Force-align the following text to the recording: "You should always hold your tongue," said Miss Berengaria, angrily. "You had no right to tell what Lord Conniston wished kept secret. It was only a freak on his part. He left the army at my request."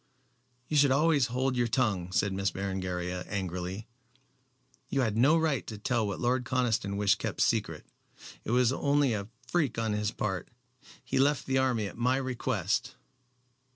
"You 0.67 0.75
should 0.77 0.89
always 0.89 1.27
hold 1.27 1.55
your 1.55 1.67
tongue," 1.67 2.11
said 2.11 2.33
Miss 2.33 2.49
Berengaria, 2.49 3.21
angrily. 3.27 3.87
"You 4.89 5.01
had 5.01 5.15
no 5.15 5.37
right 5.37 5.67
to 5.67 5.77
tell 5.77 6.07
what 6.07 6.19
Lord 6.19 6.43
Conniston 6.43 6.97
wished 6.97 7.19
kept 7.19 7.39
secret. 7.39 7.85
It 8.43 8.49
was 8.49 8.73
only 8.73 9.13
a 9.13 9.27
freak 9.47 9.77
on 9.77 9.93
his 9.93 10.09
part. 10.09 10.49
He 11.03 11.19
left 11.19 11.45
the 11.45 11.59
army 11.59 11.85
at 11.85 11.99
my 11.99 12.17
request." 12.17 12.95